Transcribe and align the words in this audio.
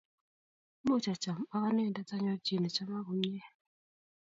Much 0.87 1.05
acham 1.13 1.39
ak 1.55 1.63
anendet 1.67 2.09
anyoru 2.15 2.43
chi 2.45 2.55
ne 2.59 2.69
chaman 2.75 3.05
komye 3.07 3.43